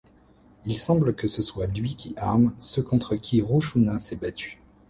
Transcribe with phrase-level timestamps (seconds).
[0.65, 4.59] Il semble que ce soit lui qui arme ceux contre qui Rushuna s'est battue.